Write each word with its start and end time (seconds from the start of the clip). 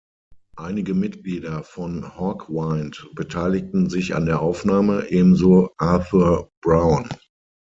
Einige 0.57 0.95
Mitglieder 0.95 1.61
von 1.63 2.17
Hawkwind 2.17 3.07
beteiligten 3.13 3.91
sich 3.91 4.15
an 4.15 4.25
der 4.25 4.41
Aufnahme, 4.41 5.05
ebenso 5.11 5.69
Arthur 5.77 6.49
Brown. 6.63 7.07